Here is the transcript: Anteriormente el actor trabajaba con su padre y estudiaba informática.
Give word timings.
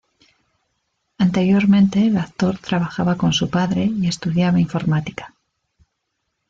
Anteriormente 1.19 2.07
el 2.07 2.17
actor 2.17 2.57
trabajaba 2.57 3.17
con 3.17 3.33
su 3.33 3.51
padre 3.51 3.83
y 3.85 4.07
estudiaba 4.07 4.59
informática. 4.59 5.35